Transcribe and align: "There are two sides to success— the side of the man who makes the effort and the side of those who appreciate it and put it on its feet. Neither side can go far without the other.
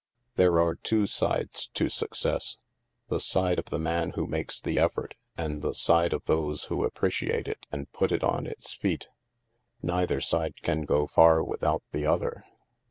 "There 0.35 0.59
are 0.59 0.73
two 0.73 1.05
sides 1.05 1.67
to 1.75 1.87
success— 1.87 2.57
the 3.09 3.19
side 3.19 3.59
of 3.59 3.65
the 3.65 3.77
man 3.77 4.13
who 4.15 4.25
makes 4.25 4.59
the 4.59 4.79
effort 4.79 5.13
and 5.37 5.61
the 5.61 5.75
side 5.75 6.11
of 6.11 6.25
those 6.25 6.63
who 6.63 6.83
appreciate 6.85 7.47
it 7.47 7.67
and 7.71 7.91
put 7.93 8.11
it 8.11 8.23
on 8.23 8.47
its 8.47 8.73
feet. 8.73 9.09
Neither 9.83 10.19
side 10.19 10.63
can 10.63 10.85
go 10.85 11.05
far 11.05 11.43
without 11.43 11.83
the 11.91 12.07
other. 12.07 12.43